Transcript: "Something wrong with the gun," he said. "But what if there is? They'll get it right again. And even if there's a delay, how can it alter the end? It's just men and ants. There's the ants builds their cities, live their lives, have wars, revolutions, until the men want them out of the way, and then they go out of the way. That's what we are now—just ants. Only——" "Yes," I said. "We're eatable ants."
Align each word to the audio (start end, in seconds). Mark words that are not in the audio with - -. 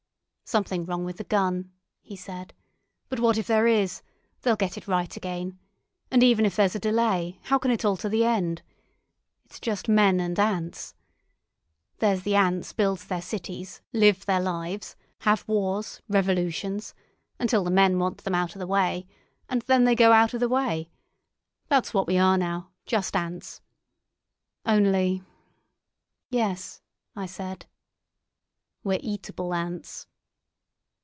"Something 0.43 0.83
wrong 0.83 1.05
with 1.05 1.15
the 1.15 1.23
gun," 1.23 1.71
he 2.01 2.17
said. 2.17 2.53
"But 3.07 3.21
what 3.21 3.37
if 3.37 3.47
there 3.47 3.67
is? 3.67 4.01
They'll 4.41 4.57
get 4.57 4.77
it 4.77 4.85
right 4.85 5.15
again. 5.15 5.57
And 6.11 6.21
even 6.23 6.45
if 6.45 6.57
there's 6.57 6.75
a 6.75 6.79
delay, 6.79 7.39
how 7.43 7.57
can 7.57 7.71
it 7.71 7.85
alter 7.85 8.09
the 8.09 8.25
end? 8.25 8.61
It's 9.45 9.61
just 9.61 9.87
men 9.87 10.19
and 10.19 10.37
ants. 10.37 10.93
There's 11.99 12.23
the 12.23 12.35
ants 12.35 12.73
builds 12.73 13.05
their 13.05 13.21
cities, 13.21 13.79
live 13.93 14.25
their 14.25 14.41
lives, 14.41 14.97
have 15.19 15.47
wars, 15.47 16.01
revolutions, 16.09 16.93
until 17.39 17.63
the 17.63 17.71
men 17.71 17.97
want 17.97 18.25
them 18.25 18.35
out 18.35 18.53
of 18.53 18.59
the 18.59 18.67
way, 18.67 19.07
and 19.47 19.61
then 19.61 19.85
they 19.85 19.95
go 19.95 20.11
out 20.11 20.33
of 20.33 20.41
the 20.41 20.49
way. 20.49 20.89
That's 21.69 21.93
what 21.93 22.07
we 22.07 22.17
are 22.17 22.37
now—just 22.37 23.15
ants. 23.15 23.61
Only——" 24.65 25.23
"Yes," 26.29 26.81
I 27.15 27.25
said. 27.25 27.67
"We're 28.83 28.99
eatable 29.01 29.53
ants." 29.53 30.07